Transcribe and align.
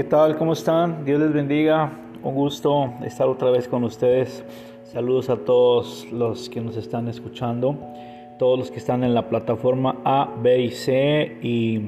¿qué 0.00 0.04
tal? 0.04 0.38
¿Cómo 0.38 0.54
están? 0.54 1.04
Dios 1.04 1.20
les 1.20 1.30
bendiga. 1.30 1.92
Un 2.22 2.34
gusto 2.34 2.94
estar 3.04 3.28
otra 3.28 3.50
vez 3.50 3.68
con 3.68 3.84
ustedes. 3.84 4.42
Saludos 4.82 5.28
a 5.28 5.36
todos 5.36 6.10
los 6.10 6.48
que 6.48 6.62
nos 6.62 6.78
están 6.78 7.06
escuchando, 7.06 7.76
todos 8.38 8.58
los 8.58 8.70
que 8.70 8.78
están 8.78 9.04
en 9.04 9.12
la 9.12 9.28
plataforma 9.28 9.98
A, 10.06 10.30
B 10.42 10.58
y 10.58 10.70
C 10.70 11.36
y 11.42 11.80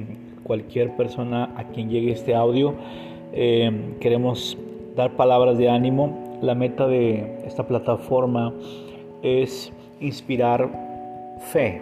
cualquier 0.43 0.95
persona 0.95 1.55
a 1.57 1.63
quien 1.69 1.89
llegue 1.89 2.11
este 2.11 2.35
audio. 2.35 2.75
Eh, 3.33 3.95
queremos 3.99 4.59
dar 4.95 5.15
palabras 5.15 5.57
de 5.57 5.69
ánimo. 5.69 6.37
La 6.43 6.53
meta 6.53 6.85
de 6.85 7.41
esta 7.47 7.65
plataforma 7.65 8.53
es 9.23 9.73
inspirar 9.99 10.69
fe. 11.51 11.81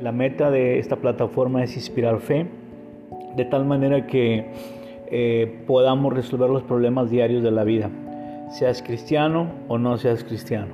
La 0.00 0.12
meta 0.12 0.52
de 0.52 0.78
esta 0.78 0.94
plataforma 0.94 1.64
es 1.64 1.74
inspirar 1.74 2.20
fe 2.20 2.46
de 3.34 3.44
tal 3.44 3.64
manera 3.64 4.06
que 4.06 4.46
eh, 5.10 5.62
podamos 5.66 6.12
resolver 6.12 6.50
los 6.50 6.62
problemas 6.62 7.10
diarios 7.10 7.42
de 7.42 7.50
la 7.50 7.64
vida, 7.64 7.90
seas 8.50 8.82
cristiano 8.82 9.48
o 9.68 9.78
no 9.78 9.96
seas 9.98 10.24
cristiano. 10.24 10.72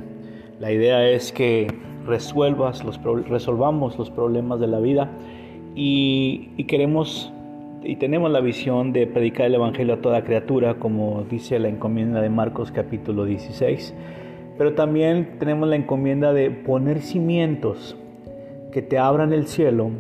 La 0.60 0.72
idea 0.72 1.08
es 1.08 1.32
que 1.32 1.66
resuelvas 2.06 2.84
los, 2.84 3.00
resolvamos 3.28 3.98
los 3.98 4.10
problemas 4.10 4.60
de 4.60 4.66
la 4.66 4.78
vida 4.78 5.10
y, 5.74 6.50
y 6.56 6.64
queremos 6.64 7.32
y 7.82 7.96
tenemos 7.96 8.30
la 8.30 8.40
visión 8.40 8.94
de 8.94 9.06
predicar 9.06 9.46
el 9.46 9.56
Evangelio 9.56 9.94
a 9.94 9.96
toda 9.98 10.24
criatura, 10.24 10.74
como 10.76 11.24
dice 11.28 11.58
la 11.58 11.68
encomienda 11.68 12.22
de 12.22 12.30
Marcos 12.30 12.72
capítulo 12.72 13.26
16. 13.26 13.94
Pero 14.56 14.72
también 14.72 15.36
tenemos 15.38 15.68
la 15.68 15.76
encomienda 15.76 16.32
de 16.32 16.50
poner 16.50 17.00
cimientos 17.02 17.94
que 18.72 18.80
te 18.80 18.98
abran 18.98 19.34
el 19.34 19.46
cielo 19.46 19.90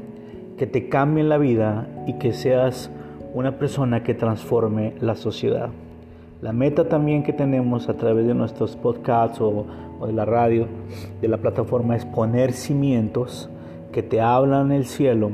que 0.56 0.66
te 0.66 0.88
cambien 0.88 1.28
la 1.28 1.38
vida 1.38 1.88
y 2.06 2.14
que 2.14 2.32
seas 2.32 2.90
una 3.34 3.58
persona 3.58 4.04
que 4.04 4.14
transforme 4.14 4.94
la 5.00 5.16
sociedad. 5.16 5.70
La 6.40 6.52
meta 6.52 6.88
también 6.88 7.24
que 7.24 7.32
tenemos 7.32 7.88
a 7.88 7.96
través 7.96 8.26
de 8.26 8.34
nuestros 8.34 8.76
podcasts 8.76 9.40
o, 9.40 9.66
de 10.06 10.12
la 10.12 10.24
radio, 10.24 10.68
de 11.20 11.28
la 11.28 11.38
plataforma, 11.38 11.96
es 11.96 12.04
poner 12.04 12.52
cimientos 12.52 13.50
que 13.92 14.02
te 14.02 14.20
hablan 14.20 14.70
el 14.70 14.84
cielo, 14.86 15.32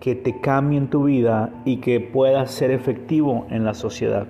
que 0.00 0.14
te 0.14 0.40
cambien 0.40 0.88
tu 0.88 1.04
vida 1.04 1.50
y 1.64 1.78
que 1.78 2.00
puedas 2.00 2.50
ser 2.50 2.70
efectivo 2.70 3.46
en 3.50 3.64
la 3.64 3.74
sociedad. 3.74 4.26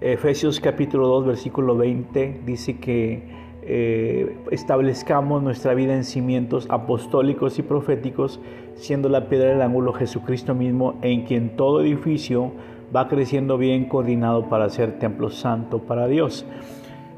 Efesios 0.00 0.60
capítulo 0.60 1.08
2, 1.08 1.26
versículo 1.26 1.76
20 1.76 2.42
dice 2.46 2.78
que 2.78 3.37
eh, 3.70 4.34
establezcamos 4.50 5.42
nuestra 5.42 5.74
vida 5.74 5.94
en 5.94 6.04
cimientos 6.04 6.66
apostólicos 6.70 7.58
y 7.58 7.62
proféticos, 7.62 8.40
siendo 8.76 9.10
la 9.10 9.28
piedra 9.28 9.50
del 9.50 9.60
ángulo 9.60 9.92
Jesucristo 9.92 10.54
mismo, 10.54 10.94
en 11.02 11.26
quien 11.26 11.54
todo 11.54 11.82
edificio 11.82 12.52
va 12.96 13.08
creciendo 13.08 13.58
bien 13.58 13.84
coordinado 13.84 14.48
para 14.48 14.70
ser 14.70 14.98
templo 14.98 15.28
santo 15.28 15.80
para 15.80 16.06
Dios. 16.06 16.46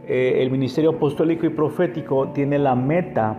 Eh, 0.08 0.42
el 0.42 0.50
ministerio 0.50 0.90
apostólico 0.90 1.46
y 1.46 1.50
profético 1.50 2.30
tiene 2.30 2.58
la 2.58 2.74
meta 2.74 3.38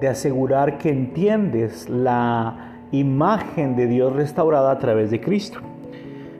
de 0.00 0.08
asegurar 0.08 0.78
que 0.78 0.88
entiendes 0.88 1.90
la 1.90 2.86
imagen 2.90 3.76
de 3.76 3.86
Dios 3.86 4.14
restaurada 4.14 4.70
a 4.70 4.78
través 4.78 5.10
de 5.10 5.20
Cristo. 5.20 5.58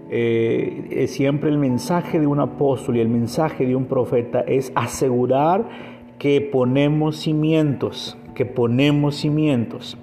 Eh, 0.09 1.05
siempre 1.09 1.51
el 1.51 1.59
mensaje 1.59 2.19
de 2.19 2.27
un 2.27 2.41
apóstol 2.41 2.97
y 2.97 3.01
el 3.01 3.09
mensaje 3.11 3.67
de 3.67 3.77
un 3.77 3.85
profeta 3.85 4.41
es 4.41 4.73
asegurar 4.75 5.96
que 6.19 6.41
ponemos 6.41 7.17
cimientos, 7.17 8.17
que 8.35 8.47
ponemos 8.47 9.17
cimientos. 9.17 9.97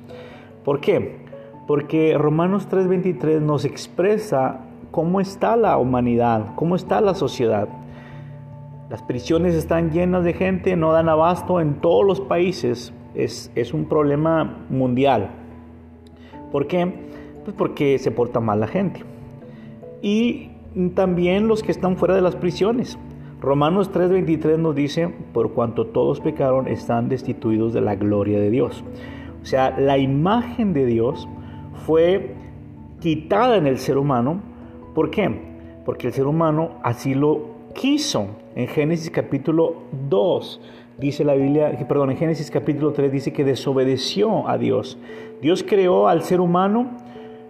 ¿Por 0.63 0.79
qué? 0.79 1.17
Porque 1.67 2.17
Romanos 2.17 2.67
3:23 2.69 3.41
nos 3.41 3.65
expresa 3.65 4.61
cómo 4.91 5.19
está 5.19 5.55
la 5.55 5.77
humanidad, 5.77 6.55
cómo 6.55 6.75
está 6.75 7.01
la 7.01 7.13
sociedad. 7.15 7.67
Las 8.89 9.01
prisiones 9.01 9.55
están 9.55 9.91
llenas 9.91 10.23
de 10.23 10.33
gente, 10.33 10.75
no 10.75 10.91
dan 10.91 11.09
abasto 11.09 11.59
en 11.59 11.75
todos 11.75 12.05
los 12.05 12.21
países. 12.21 12.93
Es, 13.15 13.51
es 13.55 13.73
un 13.73 13.85
problema 13.85 14.65
mundial. 14.69 15.31
¿Por 16.51 16.67
qué? 16.67 16.93
Pues 17.43 17.55
porque 17.57 17.97
se 17.97 18.11
porta 18.11 18.39
mal 18.39 18.59
la 18.59 18.67
gente. 18.67 19.01
Y 20.01 20.51
también 20.95 21.47
los 21.47 21.63
que 21.63 21.71
están 21.71 21.97
fuera 21.97 22.15
de 22.15 22.21
las 22.21 22.35
prisiones. 22.35 22.97
Romanos 23.43 23.91
3:23 23.91 24.57
nos 24.57 24.73
dice, 24.73 25.09
por 25.33 25.51
cuanto 25.51 25.87
todos 25.87 26.21
pecaron, 26.21 26.69
están 26.69 27.09
destituidos 27.09 27.73
de 27.73 27.81
la 27.81 27.95
gloria 27.95 28.39
de 28.39 28.49
Dios. 28.49 28.85
O 29.41 29.45
sea, 29.45 29.77
la 29.77 29.97
imagen 29.97 30.71
de 30.71 30.85
Dios 30.85 31.27
fue 31.85 32.35
quitada 33.01 33.57
en 33.57 33.67
el 33.67 33.79
ser 33.79 33.97
humano. 33.97 34.39
¿Por 34.95 35.11
qué? 35.11 35.29
Porque 35.83 36.07
el 36.07 36.13
ser 36.13 36.25
humano 36.25 36.79
así 36.83 37.15
lo 37.15 37.47
quiso. 37.75 38.27
En 38.55 38.67
Génesis 38.67 39.09
capítulo 39.09 39.75
2 40.09 40.61
dice 40.97 41.25
la 41.25 41.33
Biblia, 41.33 41.77
perdón, 41.85 42.11
en 42.11 42.17
Génesis 42.17 42.49
capítulo 42.49 42.93
3 42.93 43.11
dice 43.11 43.33
que 43.33 43.43
desobedeció 43.43 44.47
a 44.47 44.57
Dios. 44.57 44.97
Dios 45.41 45.65
creó 45.67 46.07
al 46.07 46.21
ser 46.21 46.39
humano 46.39 46.91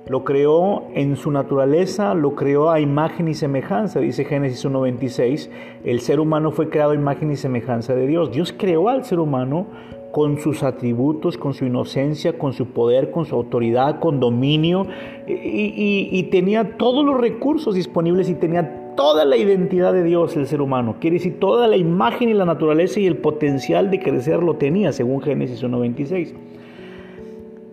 lo 0.07 0.23
creó 0.25 0.83
en 0.93 1.15
su 1.15 1.31
naturaleza, 1.31 2.13
lo 2.13 2.35
creó 2.35 2.71
a 2.71 2.79
imagen 2.79 3.27
y 3.27 3.33
semejanza, 3.33 3.99
dice 3.99 4.25
Génesis 4.25 4.65
1.26. 4.65 5.49
El 5.85 6.01
ser 6.01 6.19
humano 6.19 6.51
fue 6.51 6.69
creado 6.69 6.91
a 6.91 6.95
imagen 6.95 7.31
y 7.31 7.37
semejanza 7.37 7.95
de 7.95 8.05
Dios. 8.07 8.31
Dios 8.31 8.53
creó 8.57 8.89
al 8.89 9.05
ser 9.05 9.19
humano 9.19 9.67
con 10.11 10.37
sus 10.39 10.61
atributos, 10.61 11.37
con 11.37 11.55
su 11.55 11.65
inocencia, 11.65 12.37
con 12.37 12.53
su 12.53 12.67
poder, 12.67 13.09
con 13.09 13.25
su 13.25 13.33
autoridad, 13.33 13.99
con 13.99 14.19
dominio, 14.19 14.85
y, 15.25 16.21
tenía 16.31 16.77
todos 16.77 17.03
los 17.03 17.19
recursos 17.19 17.73
disponibles 17.73 18.29
y 18.29 18.35
tenía 18.35 18.93
toda 18.95 19.25
la 19.25 19.37
identidad 19.37 19.91
de 19.91 20.03
Dios 20.03 20.35
el 20.37 20.45
ser 20.45 20.61
humano. 20.61 20.97
Quiere 20.99 21.15
decir, 21.15 21.39
toda 21.39 21.67
la 21.67 21.77
imagen 21.77 22.29
y 22.29 22.33
la 22.35 22.45
naturaleza 22.45 22.99
y 22.99 23.07
el 23.07 23.17
potencial 23.17 23.89
de 23.89 24.01
crecer 24.01 24.43
lo 24.43 24.57
tenía, 24.57 24.91
según 24.91 25.19
Génesis 25.21 25.63
1.26. 25.63 26.33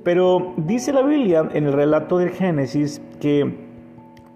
Pero 0.03 0.55
dice 0.57 0.93
la 0.93 1.03
Biblia 1.03 1.49
en 1.53 1.67
el 1.67 1.73
relato 1.73 2.19
del 2.19 2.31
Génesis 2.31 3.03
que 3.21 3.69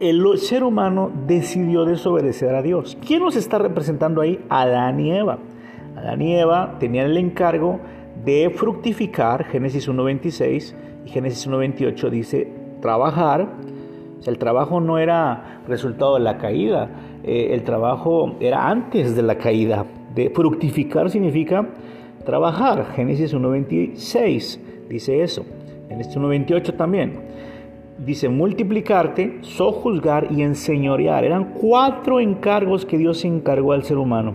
el 0.01 0.23
ser 0.39 0.63
humano 0.63 1.11
decidió 1.27 1.87
desobedecer 1.87 2.55
a 2.55 2.61
Dios. 2.61 2.99
¿Quién 3.07 3.23
nos 3.23 3.37
está 3.37 3.59
representando 3.59 4.21
ahí? 4.21 4.45
Adán 4.51 5.01
y 5.01 5.13
Eva. 5.13 5.39
Adán 5.97 6.21
y 6.21 6.37
Eva 6.37 6.77
tenían 6.79 7.07
el 7.07 7.17
encargo 7.17 7.81
de 8.25 8.53
fructificar, 8.55 9.45
Génesis 9.45 9.89
1.26 9.89 10.75
y 11.07 11.09
Génesis 11.09 11.49
1.28 11.49 12.11
dice 12.11 12.53
trabajar. 12.81 13.49
el 14.27 14.39
trabajo 14.39 14.81
no 14.81 14.99
era 14.99 15.63
resultado 15.67 16.15
de 16.15 16.21
la 16.21 16.39
caída, 16.39 16.89
eh, 17.25 17.49
el 17.53 17.63
trabajo 17.63 18.37
era 18.41 18.69
antes 18.69 19.17
de 19.17 19.23
la 19.23 19.37
caída. 19.37 19.87
Fructificar 20.35 21.11
significa 21.11 21.67
trabajar, 22.25 22.93
Génesis 22.95 23.35
1.26 23.35 24.64
dice 24.89 25.23
eso. 25.23 25.45
En 25.89 26.01
este 26.01 26.19
1.28 26.19 26.77
también. 26.77 27.13
Dice 27.99 28.29
multiplicarte, 28.29 29.39
sojuzgar 29.43 30.29
y 30.31 30.43
enseñorear. 30.43 31.25
Eran 31.25 31.55
cuatro 31.55 32.19
encargos 32.19 32.85
que 32.85 32.99
Dios 32.99 33.25
encargó 33.25 33.73
al 33.73 33.85
ser 33.85 33.99
humano. 33.99 34.35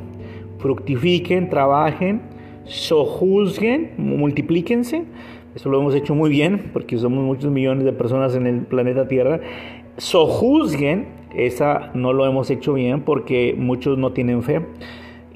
Fructifiquen, 0.60 1.50
trabajen, 1.50 2.22
sojuzguen, 2.66 3.92
multiplíquense. 3.98 5.04
Eso 5.56 5.70
lo 5.70 5.80
hemos 5.80 5.96
hecho 5.96 6.16
muy 6.16 6.30
bien 6.30 6.70
porque 6.72 6.98
somos 6.98 7.24
muchos 7.24 7.52
millones 7.52 7.84
de 7.84 7.92
personas 7.92 8.36
en 8.36 8.48
el 8.48 8.62
planeta 8.62 9.08
Tierra. 9.08 9.42
Sojuzguen, 9.98 11.08
esa 11.36 11.92
no 11.94 12.14
lo 12.14 12.26
hemos 12.26 12.50
hecho 12.50 12.74
bien 12.74 13.02
porque 13.02 13.56
muchos 13.58 13.98
no 13.98 14.14
tienen 14.14 14.44
fe. 14.44 14.62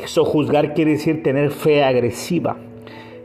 Sojuzgar 0.06 0.74
quiere 0.74 0.92
decir 0.92 1.24
tener 1.24 1.50
fe 1.50 1.84
agresiva 1.84 2.58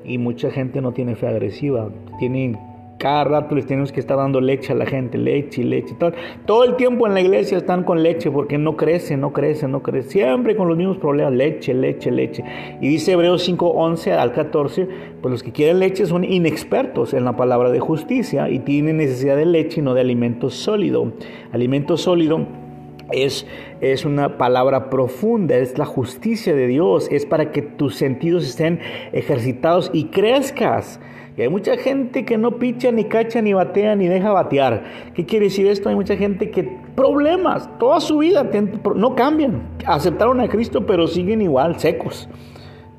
y 0.08 0.18
mucha 0.18 0.50
gente 0.50 0.80
no 0.80 0.92
tiene 0.92 1.14
fe 1.14 1.28
agresiva, 1.28 1.90
tienen 2.18 2.58
cada 2.98 3.22
rato 3.22 3.54
les 3.54 3.64
tenemos 3.64 3.92
que 3.92 4.00
estar 4.00 4.16
dando 4.16 4.40
leche 4.40 4.72
a 4.72 4.74
la 4.76 4.84
gente, 4.84 5.18
leche 5.18 5.62
leche. 5.62 5.94
Todo, 5.98 6.12
todo 6.46 6.64
el 6.64 6.74
tiempo 6.74 7.06
en 7.06 7.14
la 7.14 7.20
iglesia 7.20 7.58
están 7.58 7.84
con 7.84 8.02
leche 8.02 8.28
porque 8.30 8.58
no 8.58 8.76
crece, 8.76 9.16
no 9.16 9.32
crece, 9.32 9.68
no 9.68 9.82
crece. 9.82 10.10
Siempre 10.10 10.56
con 10.56 10.66
los 10.66 10.76
mismos 10.76 10.98
problemas, 10.98 11.32
leche, 11.32 11.74
leche, 11.74 12.10
leche. 12.10 12.42
Y 12.80 12.88
dice 12.88 13.12
Hebreos 13.12 13.44
5, 13.44 13.68
11 13.68 14.12
al 14.14 14.32
14, 14.32 14.88
pues 15.22 15.30
los 15.30 15.42
que 15.44 15.52
quieren 15.52 15.78
leche 15.78 16.06
son 16.06 16.24
inexpertos 16.24 17.14
en 17.14 17.24
la 17.24 17.36
palabra 17.36 17.70
de 17.70 17.78
justicia 17.78 18.50
y 18.50 18.58
tienen 18.58 18.96
necesidad 18.96 19.36
de 19.36 19.46
leche 19.46 19.80
y 19.80 19.84
no 19.84 19.94
de 19.94 20.00
alimento 20.00 20.50
sólido. 20.50 21.12
Alimento 21.52 21.96
sólido 21.96 22.67
es, 23.10 23.46
es 23.80 24.04
una 24.04 24.38
palabra 24.38 24.90
profunda, 24.90 25.56
es 25.56 25.78
la 25.78 25.86
justicia 25.86 26.54
de 26.54 26.66
Dios, 26.66 27.08
es 27.10 27.26
para 27.26 27.50
que 27.52 27.62
tus 27.62 27.96
sentidos 27.96 28.46
estén 28.46 28.80
ejercitados 29.12 29.90
y 29.92 30.06
crezcas. 30.06 31.00
Y 31.36 31.42
hay 31.42 31.48
mucha 31.48 31.76
gente 31.76 32.24
que 32.24 32.36
no 32.36 32.58
picha, 32.58 32.90
ni 32.90 33.04
cacha, 33.04 33.40
ni 33.40 33.52
batea, 33.52 33.94
ni 33.94 34.08
deja 34.08 34.32
batear. 34.32 35.12
¿Qué 35.14 35.24
quiere 35.24 35.46
decir 35.46 35.68
esto? 35.68 35.88
Hay 35.88 35.94
mucha 35.94 36.16
gente 36.16 36.50
que 36.50 36.68
problemas, 36.96 37.70
toda 37.78 38.00
su 38.00 38.18
vida 38.18 38.50
no 38.96 39.14
cambian. 39.14 39.62
Aceptaron 39.86 40.40
a 40.40 40.48
Cristo, 40.48 40.84
pero 40.84 41.06
siguen 41.06 41.40
igual, 41.40 41.78
secos. 41.78 42.28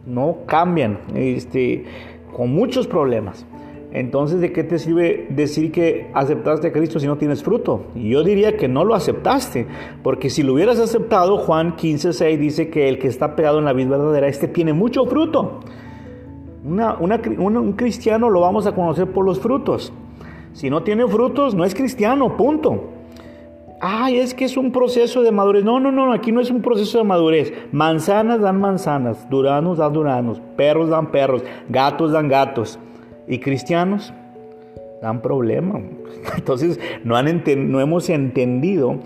No 0.05 0.37
cambian, 0.45 0.99
este, 1.15 1.83
con 2.31 2.53
muchos 2.53 2.87
problemas. 2.87 3.45
Entonces, 3.91 4.39
¿de 4.39 4.51
qué 4.51 4.63
te 4.63 4.77
sirve 4.77 5.27
decir 5.29 5.71
que 5.71 6.11
aceptaste 6.13 6.67
a 6.67 6.71
Cristo 6.71 6.99
si 6.99 7.07
no 7.07 7.17
tienes 7.17 7.41
fruto? 7.43 7.85
Yo 7.95 8.23
diría 8.23 8.55
que 8.55 8.67
no 8.67 8.85
lo 8.85 8.93
aceptaste, 8.93 9.65
porque 10.03 10.29
si 10.29 10.43
lo 10.43 10.53
hubieras 10.53 10.79
aceptado, 10.79 11.37
Juan 11.37 11.75
15:6 11.75 12.37
dice 12.37 12.69
que 12.69 12.87
el 12.87 12.99
que 12.99 13.07
está 13.07 13.35
pegado 13.35 13.57
en 13.57 13.65
la 13.65 13.73
vida 13.73 13.89
verdadera, 13.89 14.27
este 14.27 14.47
tiene 14.47 14.73
mucho 14.73 15.05
fruto. 15.05 15.61
un 16.63 17.73
cristiano 17.73 18.29
lo 18.29 18.41
vamos 18.41 18.67
a 18.67 18.75
conocer 18.75 19.07
por 19.07 19.25
los 19.25 19.39
frutos. 19.39 19.91
Si 20.53 20.69
no 20.69 20.83
tiene 20.83 21.07
frutos, 21.07 21.55
no 21.55 21.65
es 21.65 21.73
cristiano, 21.73 22.37
punto. 22.37 22.91
Ay, 23.81 24.17
es 24.17 24.33
que 24.33 24.45
es 24.45 24.57
un 24.57 24.71
proceso 24.71 25.23
de 25.23 25.31
madurez. 25.31 25.63
No, 25.63 25.79
no, 25.79 25.91
no, 25.91 26.11
aquí 26.11 26.31
no 26.31 26.41
es 26.41 26.51
un 26.51 26.61
proceso 26.61 26.97
de 26.97 27.05
madurez. 27.05 27.53
Manzanas 27.71 28.41
dan 28.41 28.59
manzanas, 28.59 29.27
duranos 29.29 29.77
dan 29.77 29.93
duranos, 29.93 30.41
perros 30.57 30.89
dan 30.89 31.11
perros, 31.11 31.43
gatos 31.69 32.11
dan 32.11 32.27
gatos. 32.27 32.77
¿Y 33.29 33.39
cristianos? 33.39 34.13
Dan 35.01 35.21
problema. 35.21 35.79
Entonces 36.35 36.79
no, 37.03 37.15
han 37.15 37.43
no 37.71 37.79
hemos 37.79 38.09
entendido 38.09 38.99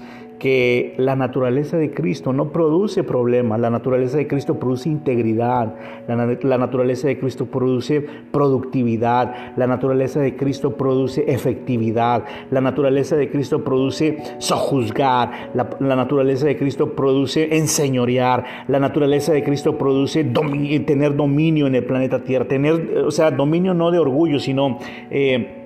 que 0.43 0.93
la 0.97 1.15
naturaleza 1.15 1.77
de 1.77 1.93
Cristo 1.93 2.33
no 2.33 2.51
produce 2.51 3.05
problemas, 3.05 3.61
la 3.61 3.69
naturaleza 3.69 4.17
de 4.17 4.27
Cristo 4.27 4.59
produce 4.59 4.89
integridad, 4.89 5.73
la, 6.05 6.57
naturaleza 6.57 7.07
de 7.07 7.17
Cristo 7.17 7.45
produce 7.45 8.05
productividad, 8.29 9.55
la 9.55 9.67
naturaleza 9.67 10.19
de 10.19 10.35
Cristo 10.35 10.75
produce 10.75 11.23
efectividad, 11.31 12.25
la 12.51 12.59
naturaleza 12.59 13.15
de 13.15 13.29
Cristo 13.31 13.63
produce 13.63 14.21
sojuzgar, 14.39 15.51
la, 15.53 15.95
naturaleza 15.95 16.45
de 16.45 16.57
Cristo 16.57 16.93
produce 16.93 17.55
enseñorear, 17.55 18.65
la 18.67 18.79
naturaleza 18.79 19.31
de 19.31 19.45
Cristo 19.45 19.77
produce 19.77 20.25
tener 20.25 21.15
dominio 21.15 21.67
en 21.67 21.75
el 21.75 21.85
planeta 21.85 22.21
Tierra, 22.21 22.49
tener, 22.49 22.97
o 22.97 23.11
sea, 23.11 23.31
dominio 23.31 23.73
no 23.73 23.91
de 23.91 23.99
orgullo, 23.99 24.39
sino... 24.39 24.77
Eh, 25.09 25.62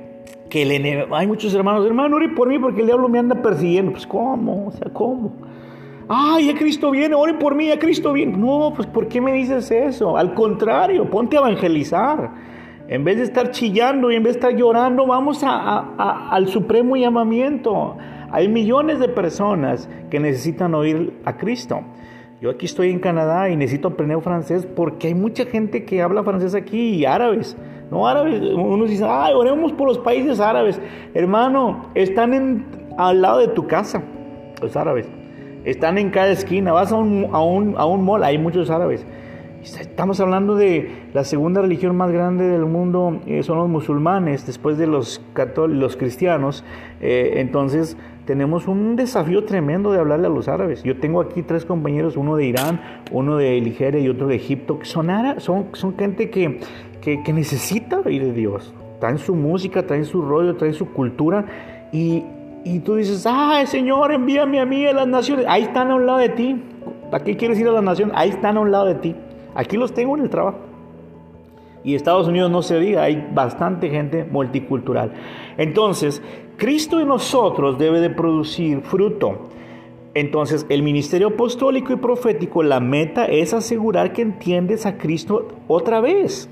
que 0.50 0.64
el 0.64 1.14
hay 1.14 1.28
muchos 1.28 1.54
hermanos, 1.54 1.86
hermano, 1.86 2.16
ore 2.16 2.30
por 2.30 2.48
mí 2.48 2.60
porque 2.60 2.82
el 2.82 2.88
diablo 2.88 3.10
me 3.10 3.20
anda 3.20 3.42
persiguiendo. 3.42 3.92
Pues, 3.92 4.08
¿cómo? 4.08 4.68
O 4.68 4.72
sea, 4.72 4.92
¿cómo? 4.92 5.34
Ay, 6.10 6.48
ya 6.48 6.58
Cristo 6.58 6.90
viene, 6.92 7.16
ore 7.16 7.34
por 7.34 7.54
mí, 7.54 7.68
ya 7.68 7.80
Cristo 7.80 8.14
viene. 8.14 8.38
No, 8.38 8.74
pues, 8.76 8.88
¿por 8.88 9.08
qué 9.08 9.20
me 9.20 9.34
dices 9.34 9.70
eso? 9.72 10.18
Al 10.18 10.34
contrario, 10.34 11.10
ponte 11.10 11.38
a 11.38 11.40
evangelizar. 11.40 12.32
En 12.88 13.04
vez 13.04 13.18
de 13.18 13.24
estar 13.24 13.52
chillando 13.52 14.10
y 14.12 14.16
en 14.16 14.24
vez 14.24 14.36
de 14.36 14.40
estar 14.40 14.56
llorando, 14.56 15.06
vamos 15.06 15.44
a, 15.44 16.30
al 16.30 16.48
supremo 16.48 16.96
llamamiento. 16.96 17.98
Hay 18.32 18.48
millones 18.48 19.00
de 19.00 19.10
personas 19.10 19.90
que 20.10 20.20
necesitan 20.20 20.74
oír 20.74 21.14
a 21.26 21.36
Cristo. 21.36 21.82
Yo 22.40 22.52
aquí 22.52 22.66
estoy 22.66 22.92
en 22.92 23.00
Canadá 23.00 23.50
y 23.50 23.58
necesito 23.58 23.90
aprender 23.90 24.22
francés 24.22 24.66
porque 24.66 25.08
hay 25.08 25.16
mucha 25.16 25.46
gente 25.46 25.84
que 25.84 26.02
habla 26.02 26.24
francés 26.24 26.56
aquí 26.56 26.96
y 26.96 27.06
árabes. 27.06 27.58
No 27.92 28.08
árabes, 28.08 28.42
uno 28.42 28.86
dice, 28.86 29.06
ay, 29.08 29.34
oremos 29.34 29.72
por 29.74 29.88
los 29.88 30.00
países 30.00 30.40
árabes. 30.40 30.80
Hermano, 31.14 31.86
están 31.96 32.34
en, 32.34 32.66
al 32.98 33.22
lado 33.22 33.40
de 33.40 33.48
tu 33.50 33.66
casa, 33.68 34.04
los 34.62 34.76
árabes. 34.76 35.08
Están 35.64 35.98
en 35.98 36.10
cada 36.10 36.30
esquina. 36.30 36.72
Vas 36.74 36.92
a 36.92 36.96
un, 36.96 37.28
a 37.32 37.42
un, 37.42 37.76
a 37.78 37.86
un 37.86 38.04
mall, 38.04 38.24
hay 38.24 38.38
muchos 38.38 38.70
árabes. 38.70 39.06
Estamos 39.62 40.20
hablando 40.20 40.56
de 40.56 41.08
la 41.14 41.24
segunda 41.24 41.62
religión 41.62 41.96
más 41.96 42.12
grande 42.12 42.48
del 42.48 42.66
mundo, 42.66 43.20
eh, 43.26 43.44
son 43.44 43.58
los 43.58 43.68
musulmanes, 43.68 44.46
después 44.46 44.78
de 44.78 44.88
los, 44.88 45.22
los 45.68 45.98
cristianos. 45.98 46.64
Eh, 47.02 47.34
entonces 47.38 47.98
tenemos 48.28 48.68
un 48.68 48.98
desafío 48.98 49.46
tremendo 49.46 49.94
de 49.94 50.00
hablarle 50.00 50.28
a 50.28 50.30
los 50.30 50.50
árabes. 50.50 50.84
Yo 50.84 51.00
tengo 51.00 51.22
aquí 51.22 51.44
tres 51.44 51.64
compañeros, 51.64 52.18
uno 52.18 52.36
de 52.36 52.46
Irán, 52.46 52.82
uno 53.12 53.38
de 53.38 53.60
Nigeria 53.62 54.02
y 54.02 54.10
otro 54.10 54.28
de 54.28 54.36
Egipto, 54.36 54.78
que 54.78 54.86
son, 54.86 55.08
son, 55.38 55.68
son 55.72 55.98
gente 55.98 56.30
que, 56.30 56.60
que, 57.02 57.34
necesita 57.34 58.02
oír 58.02 58.26
de 58.26 58.34
Dios. 58.34 58.74
Traen 59.00 59.18
su 59.18 59.34
música, 59.34 59.88
traen 59.88 60.04
su 60.04 60.22
rollo, 60.22 60.58
traen 60.58 60.74
su 60.74 60.92
cultura 60.92 61.46
y, 61.94 62.26
y 62.66 62.80
tú 62.80 62.96
dices, 62.96 63.26
ay 63.26 63.66
Señor, 63.66 64.12
envíame 64.12 64.60
a 64.60 64.66
mí 64.66 64.86
a 64.86 64.92
las 64.92 65.08
naciones. 65.08 65.46
Ahí 65.48 65.64
están 65.64 65.90
a 65.92 65.96
un 65.96 66.06
lado 66.06 66.20
de 66.20 66.30
ti. 66.30 66.62
¿Para 67.10 67.24
qué 67.24 67.38
quieres 67.38 67.58
ir 67.60 67.68
a 67.70 67.72
las 67.72 67.84
naciones? 67.84 68.14
Ahí 68.18 68.30
están 68.30 68.58
a 68.58 68.60
un 68.60 68.72
lado 68.72 68.88
de 68.88 68.96
ti. 68.96 69.16
Aquí 69.56 69.78
los 69.78 69.94
tengo 69.94 70.18
en 70.18 70.24
el 70.24 70.30
trabajo. 70.30 70.58
Y 71.86 71.96
Estados 71.96 72.28
Unidos 72.28 72.52
no 72.52 72.62
se 72.62 72.78
diga, 72.78 73.04
hay 73.04 73.26
bastante 73.34 73.90
gente 73.90 74.26
multicultural. 74.26 75.14
Entonces, 75.58 76.22
Cristo 76.58 77.00
en 77.00 77.08
nosotros 77.08 77.78
debe 77.78 78.02
de 78.02 78.10
producir 78.10 78.82
fruto. 78.82 79.50
Entonces, 80.16 80.66
el 80.70 80.82
ministerio 80.82 81.28
apostólico 81.28 81.94
y 81.94 81.98
profético, 81.98 82.64
la 82.64 82.80
meta 82.80 83.26
es 83.26 83.54
asegurar 83.54 84.12
que 84.12 84.24
entiendes 84.24 84.88
a 84.88 84.98
Cristo 84.98 85.48
otra 85.68 86.02
vez 86.02 86.50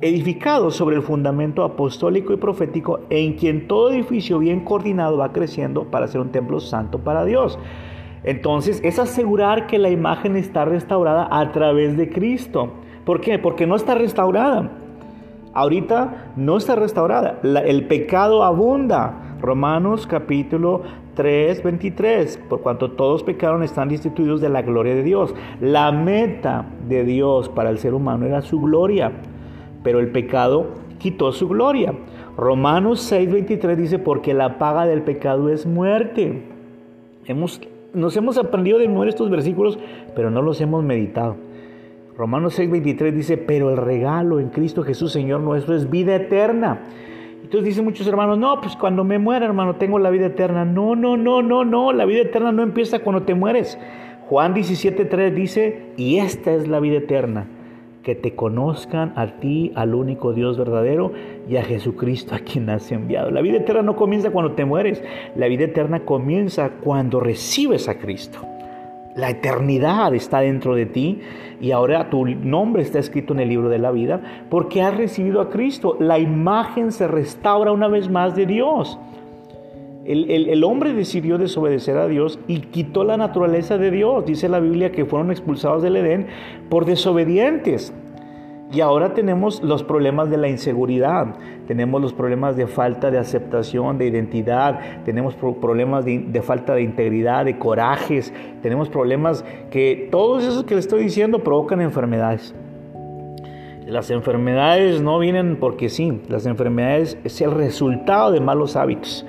edificado 0.00 0.70
sobre 0.70 0.96
el 0.96 1.02
fundamento 1.02 1.62
apostólico 1.62 2.32
y 2.32 2.36
profético, 2.36 3.00
en 3.10 3.34
quien 3.34 3.68
todo 3.68 3.90
edificio 3.90 4.38
bien 4.38 4.60
coordinado 4.60 5.18
va 5.18 5.32
creciendo 5.32 5.84
para 5.84 6.08
ser 6.08 6.22
un 6.22 6.30
templo 6.30 6.58
santo 6.60 7.00
para 7.00 7.24
Dios. 7.26 7.58
Entonces 8.24 8.80
es 8.82 8.98
asegurar 8.98 9.66
que 9.66 9.78
la 9.78 9.90
imagen 9.90 10.36
está 10.36 10.64
restaurada 10.64 11.28
a 11.30 11.52
través 11.52 11.96
de 11.98 12.08
Cristo. 12.08 12.72
¿Por 13.04 13.20
qué? 13.20 13.38
Porque 13.38 13.66
no 13.66 13.76
está 13.76 13.94
restaurada. 13.94 14.70
Ahorita 15.52 16.32
no 16.36 16.56
está 16.56 16.76
restaurada. 16.76 17.38
el 17.42 17.86
pecado 17.86 18.44
abunda. 18.44 19.36
Romanos 19.40 20.06
capítulo 20.06 20.82
3, 21.14 21.62
23. 21.62 22.38
Por 22.48 22.60
cuanto 22.60 22.90
todos 22.92 23.22
pecaron 23.22 23.62
están 23.62 23.88
destituidos 23.88 24.40
de 24.40 24.48
la 24.48 24.62
gloria 24.62 24.94
de 24.94 25.02
Dios. 25.02 25.34
La 25.60 25.92
meta 25.92 26.66
de 26.88 27.04
Dios 27.04 27.48
para 27.48 27.70
el 27.70 27.78
ser 27.78 27.94
humano 27.94 28.26
era 28.26 28.42
su 28.42 28.60
gloria 28.60 29.12
pero 29.82 30.00
el 30.00 30.10
pecado 30.10 30.66
quitó 30.98 31.32
su 31.32 31.48
gloria. 31.48 31.94
Romanos 32.36 33.00
6:23 33.10 33.76
dice, 33.76 33.98
porque 33.98 34.34
la 34.34 34.58
paga 34.58 34.86
del 34.86 35.02
pecado 35.02 35.48
es 35.48 35.66
muerte. 35.66 36.42
Hemos, 37.26 37.60
nos 37.94 38.16
hemos 38.16 38.38
aprendido 38.38 38.78
de 38.78 38.88
nuevo 38.88 39.04
estos 39.04 39.30
versículos, 39.30 39.78
pero 40.14 40.30
no 40.30 40.42
los 40.42 40.60
hemos 40.60 40.84
meditado. 40.84 41.36
Romanos 42.20 42.58
6:23 42.58 43.14
dice, 43.14 43.38
pero 43.38 43.70
el 43.70 43.78
regalo 43.78 44.40
en 44.40 44.50
Cristo 44.50 44.82
Jesús, 44.82 45.10
Señor 45.10 45.40
nuestro, 45.40 45.74
es 45.74 45.88
vida 45.88 46.14
eterna. 46.14 46.82
Entonces 47.42 47.64
dicen 47.64 47.86
muchos 47.86 48.06
hermanos, 48.06 48.36
no, 48.36 48.60
pues 48.60 48.76
cuando 48.76 49.04
me 49.04 49.18
muera, 49.18 49.46
hermano, 49.46 49.76
tengo 49.76 49.98
la 49.98 50.10
vida 50.10 50.26
eterna. 50.26 50.66
No, 50.66 50.94
no, 50.94 51.16
no, 51.16 51.40
no, 51.40 51.64
no, 51.64 51.94
la 51.94 52.04
vida 52.04 52.20
eterna 52.20 52.52
no 52.52 52.62
empieza 52.62 52.98
cuando 52.98 53.22
te 53.22 53.34
mueres. 53.34 53.78
Juan 54.28 54.52
17:3 54.52 55.32
dice, 55.32 55.92
y 55.96 56.18
esta 56.18 56.52
es 56.52 56.68
la 56.68 56.78
vida 56.78 56.98
eterna 56.98 57.46
que 58.02 58.14
te 58.14 58.34
conozcan 58.34 59.14
a 59.16 59.38
ti, 59.40 59.72
al 59.74 59.94
único 59.94 60.34
Dios 60.34 60.58
verdadero 60.58 61.14
y 61.48 61.56
a 61.56 61.62
Jesucristo 61.62 62.34
a 62.34 62.40
quien 62.40 62.68
has 62.68 62.92
enviado. 62.92 63.30
La 63.30 63.40
vida 63.40 63.56
eterna 63.56 63.80
no 63.80 63.96
comienza 63.96 64.30
cuando 64.30 64.52
te 64.52 64.66
mueres, 64.66 65.02
la 65.36 65.48
vida 65.48 65.64
eterna 65.64 66.00
comienza 66.00 66.68
cuando 66.82 67.18
recibes 67.18 67.88
a 67.88 67.98
Cristo. 67.98 68.40
La 69.14 69.30
eternidad 69.30 70.14
está 70.14 70.40
dentro 70.40 70.74
de 70.74 70.86
ti 70.86 71.20
y 71.60 71.72
ahora 71.72 72.10
tu 72.10 72.24
nombre 72.26 72.82
está 72.82 73.00
escrito 73.00 73.32
en 73.32 73.40
el 73.40 73.48
libro 73.48 73.68
de 73.68 73.78
la 73.78 73.90
vida 73.90 74.44
porque 74.48 74.82
has 74.82 74.96
recibido 74.96 75.40
a 75.40 75.50
Cristo. 75.50 75.96
La 75.98 76.18
imagen 76.18 76.92
se 76.92 77.08
restaura 77.08 77.72
una 77.72 77.88
vez 77.88 78.08
más 78.08 78.36
de 78.36 78.46
Dios. 78.46 78.98
El, 80.04 80.64
hombre 80.64 80.94
decidió 80.94 81.38
desobedecer 81.38 81.96
a 81.96 82.08
Dios 82.08 82.38
y 82.48 82.60
quitó 82.60 83.04
la 83.04 83.16
naturaleza 83.16 83.78
de 83.78 83.90
Dios. 83.90 84.24
Dice 84.24 84.48
la 84.48 84.58
Biblia 84.58 84.92
que 84.92 85.04
fueron 85.04 85.30
expulsados 85.30 85.82
del 85.82 85.96
Edén 85.96 86.26
por 86.68 86.84
desobedientes. 86.84 87.92
Y 88.72 88.80
ahora 88.82 89.14
tenemos 89.14 89.62
los 89.64 89.82
problemas 89.82 90.30
de 90.30 90.36
la 90.36 90.48
inseguridad, 90.48 91.34
tenemos 91.66 92.00
los 92.00 92.12
problemas 92.12 92.56
de 92.56 92.68
falta 92.68 93.10
de 93.10 93.18
aceptación, 93.18 93.98
de 93.98 94.06
identidad, 94.06 95.02
tenemos 95.04 95.34
problemas 95.34 96.04
de, 96.04 96.42
falta 96.42 96.74
de 96.74 96.82
integridad, 96.82 97.44
de 97.44 97.58
corajes, 97.58 98.32
tenemos 98.62 98.88
problemas 98.88 99.44
que 99.70 100.08
todos 100.12 100.44
esos 100.44 100.62
que 100.62 100.74
le 100.74 100.80
estoy 100.80 101.02
diciendo 101.02 101.40
provocan 101.40 101.80
enfermedades. 101.80 102.54
Las 103.86 104.08
enfermedades 104.12 105.02
no 105.02 105.18
vienen 105.18 105.56
porque 105.56 105.88
sí, 105.88 106.20
las 106.28 106.46
enfermedades 106.46 107.18
es 107.24 107.40
el 107.40 107.50
resultado 107.50 108.30
de 108.30 108.40
malos 108.40 108.76
hábitos 108.76 109.26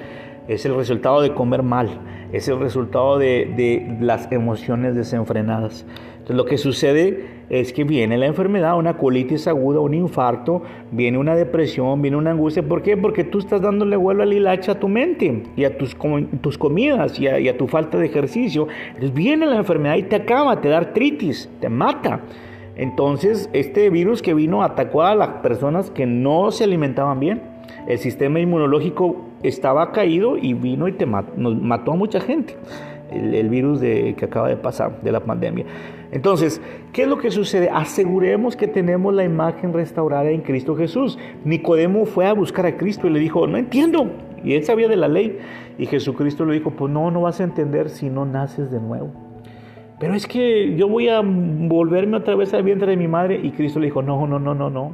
es 0.48 0.66
el 0.66 0.76
resultado 0.76 1.22
de 1.22 1.34
comer 1.34 1.64
mal, 1.64 1.90
es 2.32 2.48
el 2.48 2.60
resultado 2.60 3.18
de, 3.18 3.98
las 4.00 4.32
emociones 4.32 4.96
desenfrenadas. 4.96 5.86
Entonces 6.14 6.36
lo 6.36 6.46
que 6.46 6.58
sucede 6.58 7.26
es 7.50 7.74
que 7.74 7.84
viene 7.84 8.18
la 8.18 8.28
enfermedad, 8.28 8.78
una 8.78 8.98
colitis 8.98 9.48
aguda, 9.48 9.80
un 9.80 9.94
infarto, 9.94 10.62
viene 10.92 11.18
una 11.18 11.36
depresión, 11.36 12.02
viene 12.02 12.16
una 12.18 12.32
angustia. 12.32 12.64
¿Por 12.64 12.82
qué? 12.84 12.96
Porque 12.96 13.24
tú 13.24 13.40
estás 13.40 13.62
dándole 13.62 13.98
vuelo 13.98 14.24
al 14.24 14.32
hilacha 14.32 14.74
a 14.74 14.80
tu 14.80 14.88
mente 14.88 15.44
y 15.56 15.66
a 15.66 15.78
tus, 15.78 15.96
comidas 16.58 17.20
y 17.20 17.28
a, 17.28 17.40
y 17.40 17.50
a 17.50 17.58
tu 17.58 17.68
falta 17.68 17.98
de 17.98 18.06
ejercicio. 18.06 18.68
Entonces 18.88 19.14
viene 19.14 19.46
la 19.46 19.58
enfermedad 19.58 19.96
y 19.96 20.04
te 20.04 20.16
acaba, 20.16 20.62
te 20.62 20.70
da 20.70 20.78
artritis, 20.78 21.50
te 21.60 21.70
mata. 21.70 22.22
Entonces 22.76 23.50
este 23.52 23.90
virus 23.90 24.22
que 24.22 24.34
vino 24.34 24.64
atacó 24.64 25.04
a 25.04 25.16
las 25.16 25.30
personas 25.42 25.90
que 25.90 26.06
no 26.06 26.52
se 26.52 26.64
alimentaban 26.64 27.20
bien. 27.20 27.42
El 27.88 27.98
sistema 27.98 28.40
inmunológico 28.40 29.31
estaba 29.44 29.92
caído 29.92 30.38
y 30.38 30.54
vino 30.54 30.88
y 30.88 30.94
te 30.94 31.06
mató, 31.06 31.34
mató 31.38 31.94
a 31.94 31.96
mucha 31.96 32.20
gente. 32.20 32.56
El, 33.12 33.50
virus 33.50 33.82
de, 33.82 34.16
que 34.18 34.24
acaba 34.24 34.48
de 34.48 34.56
pasar, 34.56 35.02
de 35.02 35.12
la 35.12 35.20
pandemia. 35.20 35.66
Entonces, 36.14 36.62
¿qué 36.94 37.02
es 37.02 37.08
lo 37.10 37.18
que 37.18 37.30
sucede? 37.30 37.70
Aseguremos 37.70 38.56
que 38.56 38.68
tenemos 38.68 39.14
la 39.14 39.26
imagen 39.26 39.74
restaurada 39.74 40.30
en 40.30 40.42
Cristo 40.42 40.78
Jesús. 40.78 41.20
Nicodemo 41.44 42.06
fue 42.06 42.26
a 42.26 42.34
buscar 42.34 42.66
a 42.66 42.78
Cristo 42.78 43.08
y 43.08 43.10
le 43.10 43.20
dijo, 43.20 43.48
no 43.48 43.58
entiendo. 43.58 44.12
Y 44.46 44.54
él 44.54 44.64
sabía 44.64 44.88
de 44.88 44.96
la 44.96 45.10
ley. 45.10 45.40
Y 45.78 45.88
Jesucristo 45.88 46.46
le 46.46 46.54
dijo, 46.54 46.72
pues 46.72 46.90
no, 46.90 47.12
no 47.12 47.22
vas 47.22 47.42
a 47.42 47.44
entender 47.44 47.90
si 47.90 48.10
no 48.10 48.26
naces 48.26 48.72
de 48.72 48.80
nuevo. 48.80 49.12
Pero 50.00 50.16
es 50.16 50.26
que 50.26 50.76
yo 50.76 50.88
voy 50.88 51.10
a 51.10 51.22
volverme 51.22 52.18
otra 52.18 52.36
vez 52.36 52.54
al 52.54 52.64
vientre 52.64 52.92
de 52.92 52.98
mi 52.98 53.08
madre. 53.08 53.40
Y 53.44 53.52
Cristo 53.52 53.80
le 53.80 53.88
dijo, 53.88 54.02
no, 54.02 54.26
no, 54.26 54.40
no, 54.40 54.56
no, 54.56 54.70
no. 54.70 54.92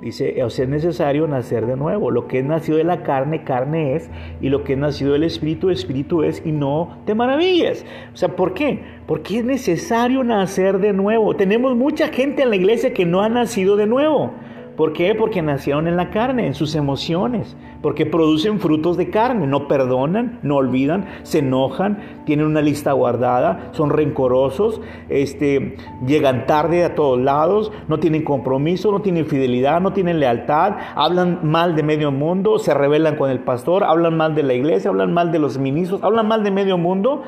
Dice, 0.00 0.42
o 0.42 0.50
sea, 0.50 0.64
es 0.64 0.70
necesario 0.70 1.26
nacer 1.26 1.66
de 1.66 1.76
nuevo. 1.76 2.10
Lo 2.10 2.28
que 2.28 2.40
es 2.40 2.44
nacido 2.44 2.76
de 2.76 2.84
la 2.84 3.02
carne, 3.02 3.44
carne 3.44 3.96
es, 3.96 4.10
y 4.42 4.50
lo 4.50 4.62
que 4.62 4.74
es 4.74 4.78
nacido 4.78 5.14
del 5.14 5.24
Espíritu, 5.24 5.70
Espíritu 5.70 6.22
es, 6.22 6.42
y 6.44 6.52
no 6.52 6.98
te 7.06 7.14
maravillas. 7.14 7.84
O 8.12 8.16
sea, 8.16 8.36
¿por 8.36 8.52
qué? 8.52 8.82
Porque 9.06 9.38
es 9.38 9.44
necesario 9.44 10.22
nacer 10.22 10.80
de 10.80 10.92
nuevo. 10.92 11.34
Tenemos 11.34 11.74
mucha 11.76 12.08
gente 12.08 12.42
en 12.42 12.50
la 12.50 12.56
iglesia 12.56 12.92
que 12.92 13.06
no 13.06 13.22
ha 13.22 13.30
nacido 13.30 13.76
de 13.76 13.86
nuevo. 13.86 14.32
¿Por 14.76 14.92
qué? 14.92 15.14
Porque 15.14 15.40
nacieron 15.40 15.88
en 15.88 15.96
la 15.96 16.10
carne, 16.10 16.46
en 16.46 16.52
sus 16.52 16.74
emociones, 16.74 17.56
porque 17.80 18.04
producen 18.04 18.60
frutos 18.60 18.98
de 18.98 19.08
carne, 19.08 19.46
no 19.46 19.68
perdonan, 19.68 20.38
no 20.42 20.56
olvidan, 20.56 21.06
se 21.22 21.38
enojan, 21.38 21.98
tienen 22.26 22.44
una 22.44 22.60
lista 22.60 22.92
guardada, 22.92 23.70
son 23.72 23.88
rencorosos, 23.88 24.82
este, 25.08 25.76
llegan 26.06 26.46
tarde 26.46 26.84
a 26.84 26.94
todos 26.94 27.18
lados, 27.18 27.72
no 27.88 27.98
tienen 28.00 28.22
compromiso, 28.22 28.92
no 28.92 29.00
tienen 29.00 29.24
fidelidad, 29.24 29.80
no 29.80 29.94
tienen 29.94 30.20
lealtad, 30.20 30.74
hablan 30.94 31.40
mal 31.42 31.74
de 31.74 31.82
medio 31.82 32.12
mundo, 32.12 32.58
se 32.58 32.74
rebelan 32.74 33.16
con 33.16 33.30
el 33.30 33.40
pastor, 33.40 33.82
hablan 33.82 34.16
mal 34.18 34.34
de 34.34 34.42
la 34.42 34.52
iglesia, 34.52 34.90
hablan 34.90 35.14
mal 35.14 35.32
de 35.32 35.38
los 35.38 35.56
ministros, 35.56 36.02
hablan 36.02 36.28
mal 36.28 36.44
de 36.44 36.50
medio 36.50 36.76
mundo. 36.76 37.22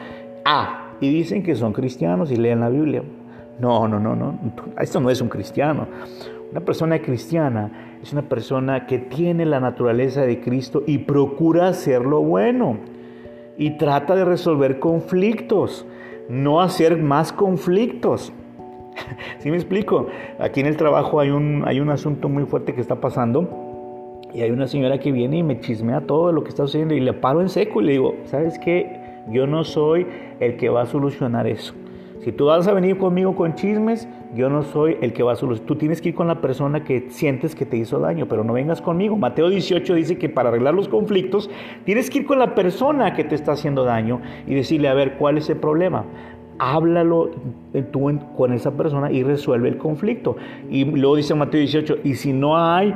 Ah, 0.45 0.89
y 1.01 1.09
dicen 1.09 1.43
que 1.43 1.55
son 1.55 1.73
cristianos 1.73 2.31
y 2.31 2.37
leen 2.37 2.61
la 2.61 2.69
Biblia. 2.69 3.03
No, 3.59 3.89
no, 3.89 3.99
no, 3.99 4.15
no, 4.15 4.39
esto 4.79 5.01
no 5.01 5.11
es 5.11 5.21
un 5.21 5.29
cristiano. 5.29 5.87
Una 6.51 6.61
persona 6.61 6.99
cristiana 7.01 7.99
es 8.03 8.13
una 8.15 8.23
persona 8.23 8.87
que 8.87 8.99
tiene 8.99 9.45
la 9.45 9.61
naturaleza 9.61 10.23
de 10.23 10.41
Cristo 10.41 10.83
y 10.87 10.99
procura 10.99 11.69
hacer 11.69 12.03
lo 12.03 12.23
bueno 12.23 12.79
y 13.59 13.77
trata 13.77 14.15
de 14.15 14.25
resolver 14.25 14.79
conflictos, 14.79 15.87
no 16.31 16.63
hacer 16.63 16.97
más 16.97 17.35
conflictos. 17.35 18.33
¿Sí 19.41 19.51
me 19.51 19.57
explico? 19.57 20.07
Aquí 20.39 20.61
en 20.61 20.67
el 20.67 20.79
trabajo 20.79 21.21
hay 21.21 21.29
un, 21.29 21.65
hay 21.67 21.81
un 21.81 21.91
asunto 21.91 22.31
muy 22.31 22.45
fuerte 22.45 22.75
que 22.75 22.81
está 22.81 22.99
pasando 22.99 24.23
y 24.33 24.41
hay 24.41 24.51
una 24.51 24.69
señora 24.69 24.99
que 24.99 25.13
viene 25.13 25.39
y 25.39 25.43
me 25.43 25.61
chismea 25.61 26.01
todo 26.01 26.33
lo 26.33 26.45
que 26.45 26.49
está 26.49 26.63
sucediendo 26.63 26.95
y 26.95 27.01
le 27.01 27.13
paro 27.13 27.43
en 27.43 27.51
seco 27.51 27.83
y 27.83 27.85
le 27.85 27.93
digo, 27.93 28.15
¿sabes 28.25 28.59
qué? 28.59 29.01
Yo 29.31 29.47
no 29.47 29.65
soy 29.65 30.07
el 30.41 30.57
que 30.57 30.71
va 30.71 30.83
a 30.83 30.87
solucionar 30.87 31.47
eso. 31.47 31.75
Si 32.21 32.33
tú 32.33 32.47
vas 32.47 32.67
a 32.67 32.73
venir 32.73 32.99
conmigo 32.99 33.37
con 33.37 33.55
chismes, 33.55 34.09
yo 34.35 34.51
no 34.51 34.63
soy 34.63 34.97
el 35.01 35.13
que 35.13 35.23
va 35.23 35.33
a 35.33 35.37
solucionar. 35.37 35.69
Tú 35.69 35.77
tienes 35.77 36.01
que 36.01 36.11
ir 36.11 36.15
con 36.15 36.27
la 36.27 36.41
persona 36.41 36.83
que 36.83 37.11
sientes 37.11 37.55
que 37.55 37.65
te 37.65 37.77
hizo 37.77 38.01
daño, 38.01 38.27
pero 38.29 38.43
no 38.43 38.53
vengas 38.53 38.83
conmigo. 38.83 39.17
Mateo 39.17 39.49
18 39.49 39.95
dice 39.95 40.19
que 40.19 40.29
para 40.29 40.49
arreglar 40.49 40.75
los 40.75 40.89
conflictos, 40.89 41.49
tienes 41.85 42.11
que 42.11 42.19
ir 42.19 42.27
con 42.27 42.39
la 42.39 42.55
persona 42.55 43.15
que 43.15 43.25
te 43.25 43.35
está 43.35 43.53
haciendo 43.53 43.85
daño 43.85 44.21
y 44.47 44.55
decirle, 44.55 44.89
a 44.89 44.95
ver, 44.95 45.17
¿cuál 45.17 45.39
es 45.39 45.49
el 45.49 45.59
problema? 45.59 46.05
háblalo 46.59 47.31
tú 47.93 48.19
con 48.37 48.53
esa 48.53 48.77
persona 48.77 49.11
y 49.13 49.23
resuelve 49.23 49.69
el 49.69 49.79
conflicto. 49.79 50.37
Y 50.69 50.85
luego 50.85 51.17
dice 51.17 51.35
Mateo 51.35 51.61
18, 51.61 51.99
y 52.05 52.15
si 52.15 52.33
no 52.33 52.59
hay, 52.59 52.95